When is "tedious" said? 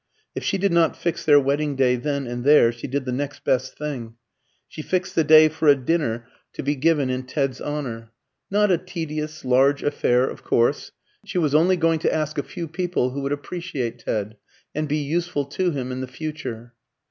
8.79-9.45